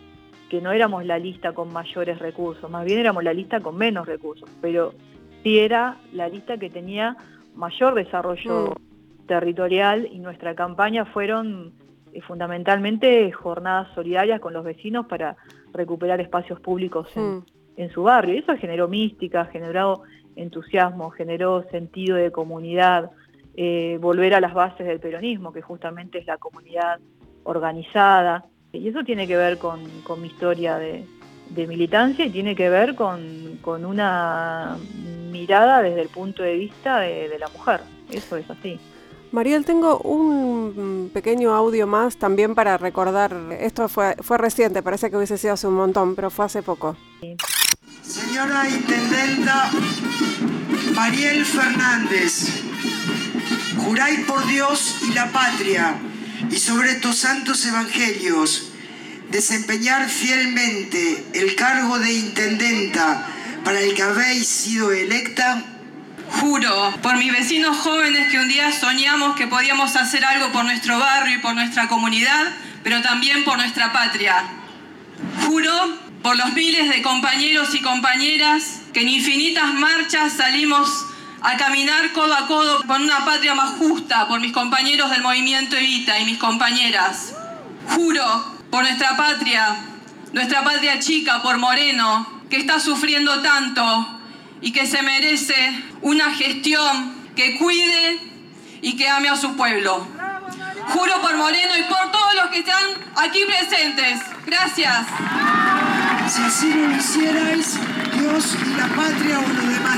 [0.49, 4.07] que no éramos la lista con mayores recursos, más bien éramos la lista con menos
[4.07, 4.95] recursos, pero
[5.43, 7.19] sí era la lista que tenía
[7.55, 9.27] mayor desarrollo mm.
[9.27, 11.75] territorial y nuestra campaña fueron
[12.15, 15.37] eh, fundamentalmente jornadas solidarias con los vecinos para
[15.75, 17.45] recuperar espacios públicos en, mm.
[17.77, 18.37] en su barrio.
[18.37, 23.11] Y eso generó mística, generó entusiasmo, generó sentido de comunidad.
[23.59, 27.01] Eh, volver a las bases del peronismo, que justamente es la comunidad
[27.45, 28.45] organizada.
[28.73, 29.83] Y eso tiene que ver con,
[30.21, 31.07] mi historia de,
[31.67, 34.77] militancia y tiene que ver con, una
[35.31, 37.81] mirada desde el punto de vista de, la mujer.
[38.11, 38.79] Eso es así.
[39.33, 43.35] Mariel, tengo un pequeño audio más también para recordar.
[43.59, 46.97] Esto fue, fue reciente, parece que hubiese sido hace un montón, pero fue hace poco.
[48.03, 49.71] Señora Intendenta
[50.95, 52.66] Mariel Fernández,
[53.77, 55.95] Juráis por Dios y la patria
[56.51, 58.71] y sobre estos santos evangelios
[59.31, 63.27] desempeñar fielmente el cargo de intendenta
[63.65, 65.63] para el que habéis sido electa.
[66.41, 70.99] Juro por mis vecinos jóvenes que un día soñamos que podíamos hacer algo por nuestro
[70.99, 72.47] barrio y por nuestra comunidad,
[72.83, 74.45] pero también por nuestra patria.
[75.47, 81.07] Juro por los miles de compañeros y compañeras que en infinitas marchas salimos
[81.47, 85.77] a caminar codo a codo por una patria más justa, por mis compañeros del movimiento
[85.77, 87.35] Evita y mis compañeras.
[87.95, 88.25] Juro
[88.69, 89.77] por nuestra patria,
[90.33, 94.21] nuestra patria chica, por Moreno, que está sufriendo tanto
[94.61, 98.19] y que se merece una gestión que cuide
[98.83, 100.05] y que ame a su pueblo.
[100.89, 104.21] Juro por Moreno y por todos los que están aquí presentes.
[104.45, 105.07] Gracias.
[106.29, 107.79] Si así lo hicierais,
[108.19, 109.96] Dios y la patria os lo demanden.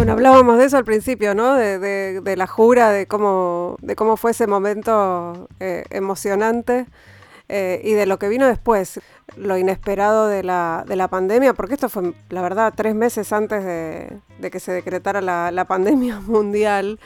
[0.00, 1.56] Bueno, hablábamos de eso al principio, ¿no?
[1.56, 6.86] De, la jura, de cómo, de cómo fue ese momento eh, emocionante
[7.50, 8.98] eh, y de lo que vino después,
[9.36, 13.62] lo inesperado de la, de la pandemia, porque esto fue, la verdad, tres meses antes
[13.62, 16.98] de, que se decretara la pandemia mundial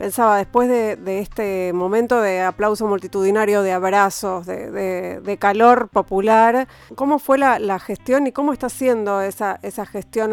[0.00, 7.36] pensaba, después de, este momento de aplauso multitudinario, de abrazos, de, calor popular, ¿cómo fue
[7.36, 10.32] la, gestión y cómo está siendo esa, esa gestión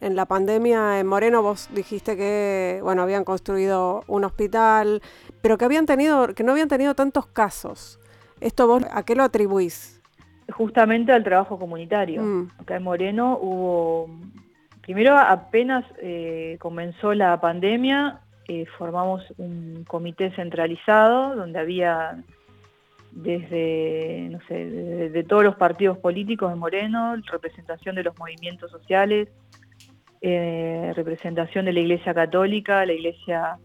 [0.00, 1.42] en, la pandemia en Moreno?
[1.42, 5.02] Vos dijiste que, bueno, habían construido un hospital,
[5.42, 7.98] pero que habían tenido, que no habían tenido tantos casos.
[8.40, 10.00] ¿Esto vos a qué lo atribuís?
[10.52, 12.22] Justamente al trabajo comunitario.
[12.22, 12.50] Mm.
[12.60, 14.10] Acá en Moreno hubo,
[14.80, 22.22] primero apenas eh, comenzó la pandemia, eh, formamos un comité centralizado donde había
[23.12, 29.28] desde, no sé, todos los partidos políticos de Moreno, representación de los movimientos sociales,
[30.22, 33.58] eh, representación de la Iglesia Católica, la Iglesia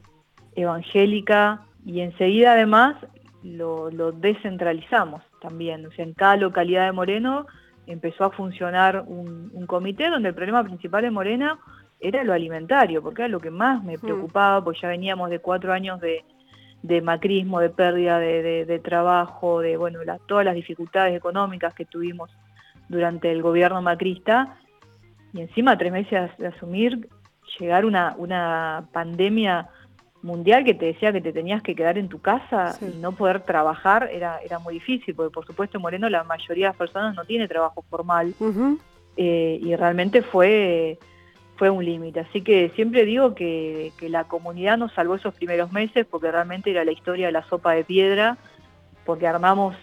[0.56, 2.98] Evangélica, y enseguida además
[3.44, 5.86] lo, descentralizamos también.
[5.86, 7.48] O sea, en cada localidad de Moreno
[7.86, 11.58] empezó a funcionar un, un comité donde el problema principal de Morena
[12.00, 14.02] era lo alimentario, porque era lo que más me mm.
[14.02, 20.00] preocupaba, porque ya veníamos de cuatro años de, macrismo, de pérdida de, trabajo, de bueno,
[20.28, 22.30] todas las dificultades económicas que tuvimos
[22.90, 24.58] durante el gobierno macrista,
[25.34, 27.10] y encima tres meses de asumir,
[27.60, 29.70] llegar una, una pandemia
[30.22, 33.42] mundial que te decía que te tenías que quedar en tu casa y no poder
[33.42, 37.16] trabajar era, era muy difícil, porque por supuesto en Moreno la mayoría de las personas
[37.16, 38.34] no tiene trabajo formal,
[39.16, 41.00] eh, y realmente fue
[41.58, 42.22] fue un límite.
[42.22, 46.86] Así que siempre digo que, la comunidad nos salvó esos primeros meses porque realmente era
[46.86, 48.38] la historia de la sopa de piedra,
[49.06, 49.76] porque armamos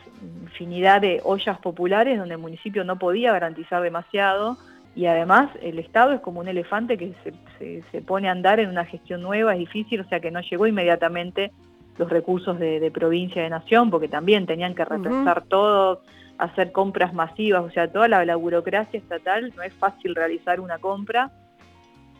[0.42, 4.56] infinidad de ollas populares donde el municipio no podía garantizar demasiado
[4.94, 7.12] y además el Estado es como un elefante que
[7.58, 10.66] se, pone a andar en una gestión nueva, es difícil, o sea que no llegó
[10.66, 11.50] inmediatamente
[11.98, 16.02] los recursos de, provincia de nación porque también tenían que repensar todo,
[16.38, 21.30] hacer compras masivas, o sea, toda la burocracia estatal no es fácil realizar una compra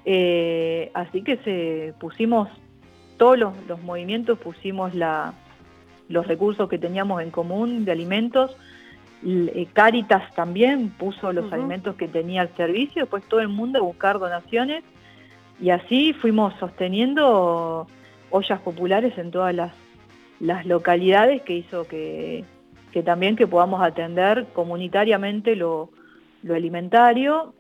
[0.05, 2.49] eh, así que se pusimos
[3.17, 8.57] todos los, movimientos, pusimos los recursos que teníamos en común de alimentos.
[9.25, 13.83] Eh, Caritas también puso los alimentos que tenía el servicio, después todo el mundo a
[13.83, 14.85] buscar donaciones.
[15.61, 17.87] Y así fuimos sosteniendo
[18.31, 19.73] ollas populares en todas las,
[20.67, 22.45] localidades que hizo que,
[23.05, 25.89] también que podamos atender comunitariamente lo
[26.51, 27.55] alimentario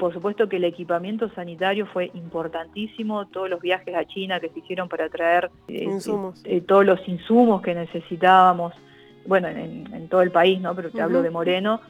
[0.00, 4.60] por supuesto que el equipamiento sanitario fue importantísimo, todos los viajes a China que se
[4.60, 5.86] hicieron para traer eh,
[6.44, 8.72] eh, todos los insumos que necesitábamos,
[9.26, 10.74] bueno, en, todo el país, ¿no?
[10.74, 11.82] Pero te hablo de Moreno.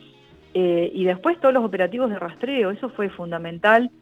[0.53, 3.92] Eh, y después todos los operativos de rastreo, eso fue fundamental.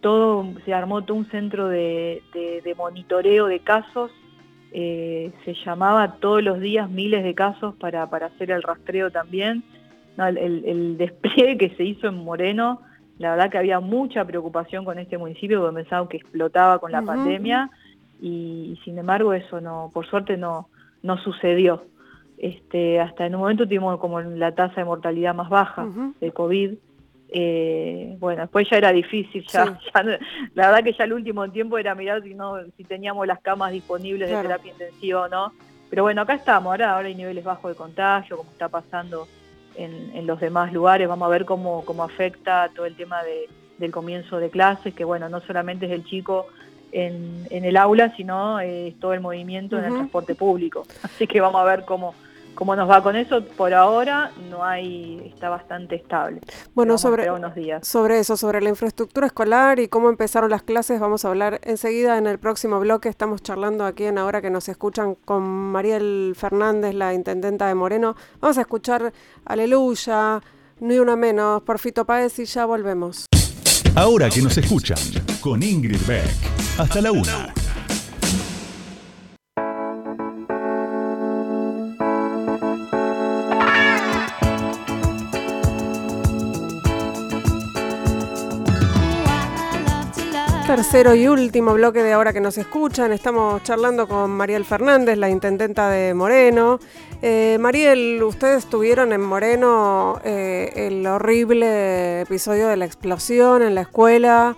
[0.00, 2.22] todo se armó todo un centro de,
[2.76, 4.10] monitoreo de casos.
[4.70, 9.64] se llamaba todos los días miles de casos para hacer el rastreo también
[10.26, 12.80] el, despliegue que se hizo en Moreno,
[13.18, 17.02] la verdad que había mucha preocupación con este municipio porque pensaban que explotaba con la
[17.02, 17.70] pandemia
[18.20, 20.68] y, sin embargo eso no, por suerte no,
[21.02, 21.84] no sucedió.
[22.36, 25.86] Este, hasta en un momento tuvimos como la tasa de mortalidad más baja
[26.20, 26.74] de COVID.
[27.30, 29.78] Eh, bueno, después ya era difícil, ya,
[30.54, 33.70] la verdad que ya el último tiempo era mirar si no, si teníamos las camas
[33.72, 35.52] disponibles de terapia intensiva o no.
[35.90, 39.26] Pero bueno, acá estamos, ahora, ahora hay niveles bajos de contagio, como está pasando
[39.78, 41.08] en, los demás lugares.
[41.08, 43.20] Vamos a ver cómo, cómo afecta todo el tema
[43.78, 46.46] del comienzo de clases, que bueno, no solamente es el chico
[46.92, 50.84] en, el aula, sino es todo el movimiento en el transporte público.
[51.02, 52.14] Así que vamos a ver cómo,
[52.58, 53.44] cómo nos va con eso.
[53.56, 56.40] Por ahora no hay, está bastante estable.
[56.74, 57.86] Bueno, sobre, unos días.
[57.86, 62.18] sobre eso, sobre la infraestructura escolar y cómo empezaron las clases, vamos a hablar enseguida
[62.18, 63.08] en el próximo bloque.
[63.08, 68.16] Estamos charlando aquí en Ahora que nos escuchan con Mariel Fernández, la intendenta de Moreno.
[68.40, 69.12] Vamos a escuchar
[69.44, 70.40] Aleluya,
[70.80, 73.26] Ni una menos, por Fito Páez y ya volvemos.
[73.94, 74.98] Ahora que nos escuchan
[75.40, 76.26] con Ingrid Beck.
[76.76, 77.54] Hasta la una.
[90.78, 93.10] Tercero y último bloque de ahora que nos escuchan.
[93.10, 96.78] Estamos charlando con Mariel Fernández, la intendenta de Moreno.
[97.20, 103.80] Eh, Mariel, ustedes tuvieron en Moreno eh, el horrible episodio de la explosión en la
[103.80, 104.54] escuela.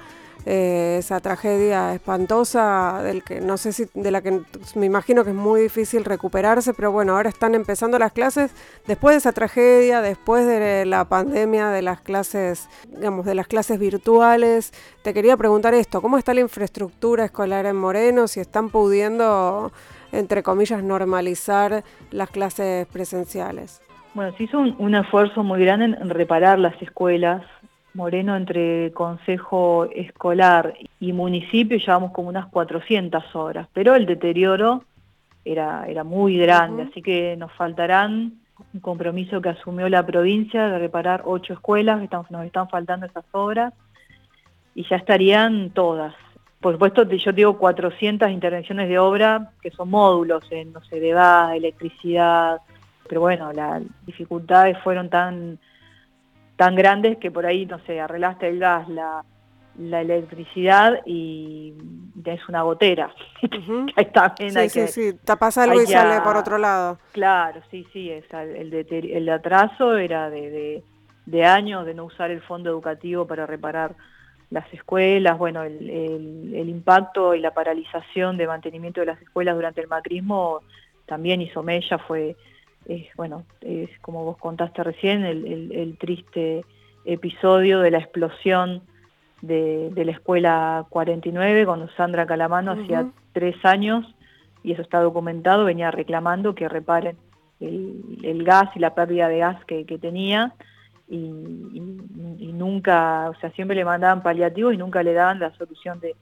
[0.47, 4.41] Eh, esa tragedia espantosa del que no sé si de la que
[4.75, 8.55] me imagino que es muy difícil recuperarse, pero bueno, ahora están empezando las clases
[8.87, 13.79] después de esa tragedia, después de la pandemia de las clases, digamos, de las clases
[13.79, 14.73] virtuales.
[15.03, 18.27] Te quería preguntar esto, ¿cómo está la infraestructura escolar en Moreno?
[18.27, 19.73] Si están pudiendo
[20.13, 23.83] entre comillas normalizar las clases presenciales.
[24.15, 27.43] Bueno, se hizo un esfuerzo muy grande en reparar las escuelas
[27.95, 34.85] Moreno entre consejo escolar y municipio llevamos como unas 400 horas, pero el deterioro
[35.45, 38.35] era, era muy grande, así que nos faltarán
[38.75, 43.25] un compromiso que asumió la provincia de reparar ocho escuelas, que nos están faltando esas
[43.33, 43.73] obras,
[44.75, 46.15] y ya estarían todas.
[46.61, 51.11] Por supuesto, yo digo 400 intervenciones de obra, que son módulos en, no sé, de
[51.11, 52.61] gas, electricidad,
[53.09, 55.59] pero bueno, las dificultades fueron tan
[56.61, 59.25] tan grandes que por ahí, no sé, arreglaste el gas, la,
[59.79, 61.73] electricidad y
[62.23, 63.11] tenés una gotera.
[63.97, 66.99] ahí también sí, sí, sí, tapas algo y sale por otro lado.
[67.13, 70.83] Claro, sí, sí, es, el, el atraso era de,
[71.25, 73.95] de, años de no usar el fondo educativo para reparar
[74.51, 79.81] las escuelas, bueno, el, el, impacto y la paralización de mantenimiento de las escuelas durante
[79.81, 80.61] el macrismo
[81.07, 82.37] también hizo mella, fue
[82.87, 86.65] es, bueno, es como vos contaste recién, el, triste
[87.05, 88.83] episodio de la explosión
[89.43, 94.07] de, la escuela 49 con Sandra Calamano hacía tres años,
[94.63, 97.17] y eso está documentado, venía reclamando que reparen
[97.61, 100.55] el, gas y la pérdida de gas que, tenía,
[101.09, 101.31] y,
[102.53, 106.15] nunca, o sea, siempre le mandaban paliativos y nunca le daban la solución de,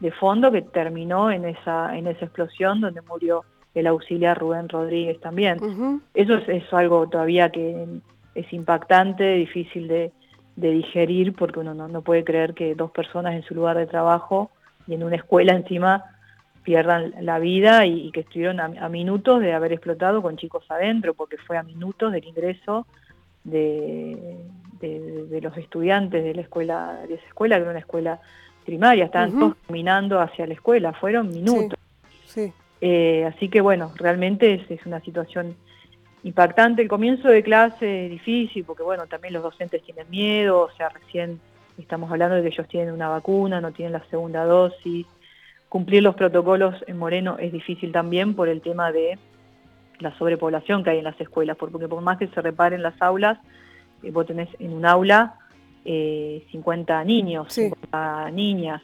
[0.00, 3.44] de fondo que terminó en esa, en esa explosión donde murió
[3.76, 6.00] el auxiliar Rubén Rodríguez también.
[6.14, 7.86] Eso es, algo todavía que
[8.34, 10.12] es impactante, difícil de,
[10.56, 14.50] digerir, porque uno no, puede creer que dos personas en su lugar de trabajo
[14.86, 16.04] y en una escuela encima
[16.62, 21.36] pierdan la vida y, que estuvieron a, minutos de haber explotado con chicos adentro, porque
[21.36, 22.86] fue a minutos del ingreso
[23.44, 24.38] de,
[25.42, 28.20] los estudiantes de la escuela, de esa escuela, que era una escuela
[28.64, 31.78] primaria, estaban todos caminando hacia la escuela, fueron minutos.
[32.24, 32.52] sí.
[32.80, 35.56] Eh, así que bueno, realmente es, una situación
[36.22, 36.82] impactante.
[36.82, 40.88] El comienzo de clase es difícil porque bueno, también los docentes tienen miedo, o sea,
[40.88, 41.40] recién
[41.78, 45.06] estamos hablando de que ellos tienen una vacuna, no tienen la segunda dosis.
[45.68, 49.18] Cumplir los protocolos en Moreno es difícil también por el tema de
[49.98, 53.38] la sobrepoblación que hay en las escuelas, porque por más que se reparen las aulas,
[54.02, 55.38] eh, vos tenés en un aula
[55.84, 58.82] 50 eh, niños, 50 niñas,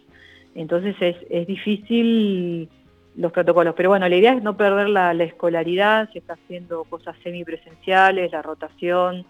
[0.54, 2.68] entonces es, es difícil
[3.16, 3.74] los protocolos.
[3.76, 8.42] Pero bueno, la idea es no perder la, escolaridad, se está haciendo cosas semipresenciales, la
[8.42, 9.26] rotación.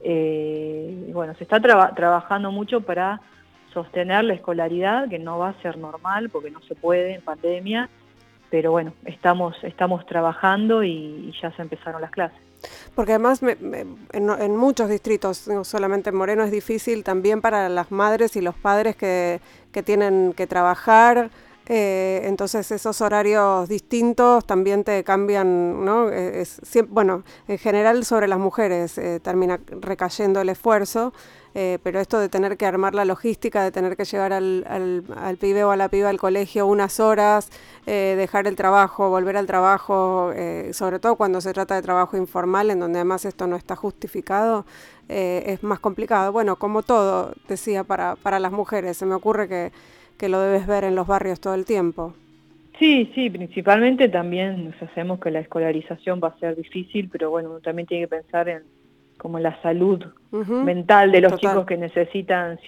[0.00, 3.20] Eh, bueno, se está trabajando mucho para
[3.72, 7.88] sostener la escolaridad, que no va a ser normal porque no se puede en pandemia,
[8.50, 12.38] pero bueno, estamos, estamos trabajando y, ya se empezaron las clases.
[12.94, 17.90] Porque además en, en, muchos distritos, no solamente en Moreno, es difícil también para las
[17.90, 21.30] madres y los padres que, que tienen que trabajar,
[21.66, 26.10] eh, entonces esos horarios distintos también te cambian, ¿no?
[26.10, 26.44] Eh,
[26.88, 31.12] bueno, en general sobre las mujeres eh, termina recayendo el esfuerzo,
[31.84, 35.62] pero esto de tener que armar la logística, de tener que llevar al, al, pibe
[35.62, 37.48] o a la piba al colegio unas horas,
[37.86, 40.32] dejar el trabajo, volver al trabajo,
[40.72, 44.66] sobre todo cuando se trata de trabajo informal, en donde además esto no está justificado,
[45.06, 46.32] es más complicado.
[46.32, 49.70] Bueno, como todo, decía, para, para las mujeres, se me ocurre que
[50.18, 52.14] que lo debes ver en los barrios todo el tiempo.
[52.78, 57.50] Sí, sí, principalmente también nos sabemos que la escolarización va a ser difícil, pero bueno,
[57.50, 58.62] uno también tiene que pensar en
[59.16, 62.58] como la salud mental de los chicos que necesitan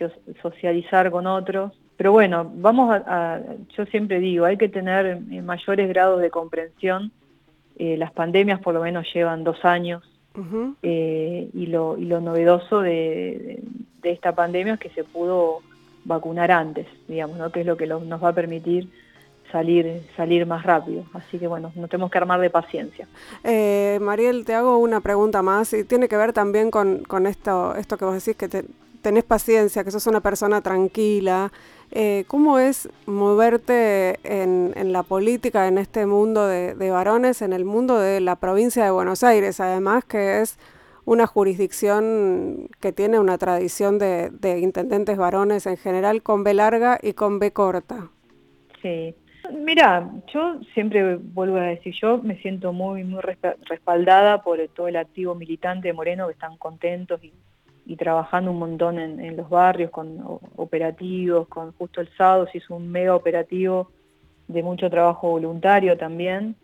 [0.40, 1.72] socializar con otros.
[1.96, 3.40] Pero bueno, vamos a,
[3.76, 7.10] yo siempre digo, hay que tener mayores grados de comprensión.
[7.78, 10.02] Eh, las pandemias por lo menos llevan dos años
[10.82, 13.60] eh, y, lo, y lo novedoso de,
[14.00, 15.60] de, esta pandemia es que se pudo
[16.06, 17.50] vacunar antes, digamos, ¿no?
[17.50, 18.88] que es lo que nos va a permitir
[19.50, 21.04] salir, salir más rápido.
[21.12, 23.06] Así que bueno, nos tenemos que armar de paciencia.
[23.44, 27.74] Eh, Mariel, te hago una pregunta más y tiene que ver también con, con esto,
[27.76, 28.64] esto que vos decís, que
[29.02, 31.52] tenés paciencia, que sos una persona tranquila.
[31.92, 37.64] Eh, ¿Cómo es moverte en, en, la política, en este mundo de varones, en el
[37.64, 40.58] mundo de la provincia de Buenos Aires, además que es
[41.06, 46.98] una jurisdicción que tiene una tradición de, de intendentes varones en general con B larga
[47.02, 48.10] y con B corta.
[48.82, 49.14] Sí,
[49.52, 53.20] Mira, yo siempre vuelvo a decir, yo me siento muy, muy
[53.64, 57.32] respaldada por todo el activo militante de Moreno que están contentos y,
[57.96, 60.18] trabajando un montón en, los barrios con
[60.56, 63.90] operativos, con justo el sábado se hizo un mega operativo
[64.48, 66.56] de mucho trabajo voluntario también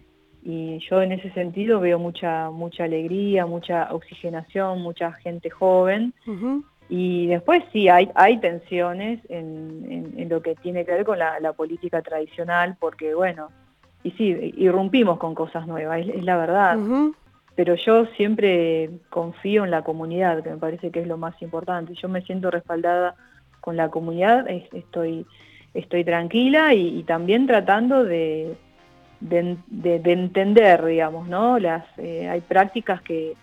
[0.44, 6.14] y yo en ese sentido veo mucha mucha alegría, mucha oxigenación, mucha gente joven
[6.94, 11.52] y después sí, hay, hay tensiones en, en, lo que tiene que ver con la,
[11.54, 13.48] política tradicional, porque bueno,
[14.02, 16.78] y sí, irrumpimos con cosas nuevas, es, la verdad.
[17.54, 21.94] Pero yo siempre confío en la comunidad, que me parece que es lo más importante.
[21.94, 23.14] Yo me siento respaldada
[23.62, 25.24] con la comunidad, estoy,
[25.72, 28.54] estoy tranquila y, también tratando de,
[29.22, 31.58] de, de, entender, digamos, ¿no?
[31.58, 33.34] Las, eh, hay prácticas que,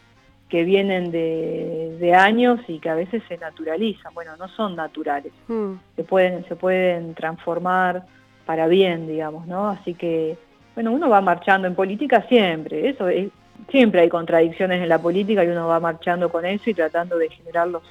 [0.49, 4.13] que vienen de, años y que a veces se naturalizan.
[4.13, 5.73] Bueno, no son naturales, hmm.
[5.95, 8.03] se, pueden, se pueden transformar
[8.45, 9.69] para bien, digamos, ¿no?
[9.69, 10.38] Así que,
[10.75, 13.30] bueno, uno va marchando en política siempre, eso es,
[13.69, 17.30] siempre hay contradicciones en la política y uno va marchando con eso y tratando de
[17.30, 17.84] generar los,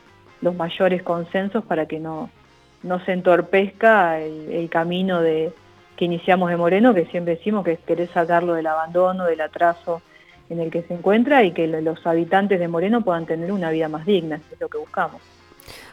[0.43, 2.29] los mayores consensos para que no,
[2.83, 5.53] no se entorpezca el, el camino de
[5.99, 10.01] que iniciamos de Moreno, que siempre decimos que es querer sacarlo del abandono, del atraso
[10.49, 13.89] en el que se encuentra y que los habitantes de Moreno puedan tener una vida
[13.89, 15.21] más digna, es lo que buscamos.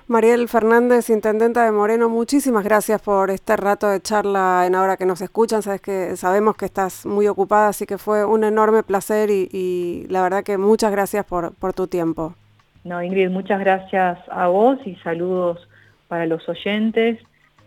[0.08, 5.08] Mariel Fernández, intendenta de Moreno, muchísimas gracias por este rato de charla en ahora que
[5.08, 5.64] nos escuchan.
[5.64, 10.22] Sabes que sabemos que estás muy ocupada, así que fue un enorme placer y, la
[10.22, 12.36] verdad que muchas gracias por, por, tu tiempo.
[12.84, 15.68] No, Ingrid, muchas gracias a vos y saludos
[16.08, 17.18] para los oyentes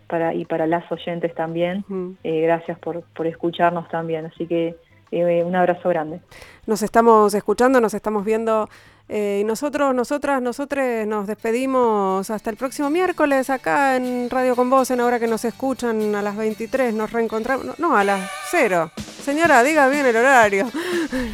[0.09, 1.85] para, y para las oyentes también.
[2.23, 4.25] Eh, gracias por, por escucharnos también.
[4.25, 4.75] Así que
[5.11, 6.19] eh, un abrazo grande.
[6.65, 8.67] Nos estamos escuchando, nos estamos viendo
[9.07, 14.69] eh, y nosotros, nosotras, nosotros nos despedimos hasta el próximo miércoles acá en Radio con
[14.69, 18.91] Voz, en hora que nos escuchan a las 23, nos reencontramos, no, a las 0.
[19.23, 20.67] Señora, diga bien el horario.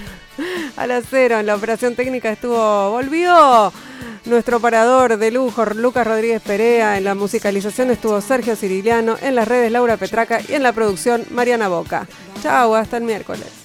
[0.78, 3.72] a las 0, en la operación técnica estuvo, volvió
[4.26, 9.48] nuestro operador de lujo, Lucas Rodríguez Perea, en la musicalización estuvo Sergio Ciriliano, en las
[9.48, 12.08] redes Laura Petraca y en la producción Mariana Boca.
[12.42, 13.64] Chao, hasta el miércoles.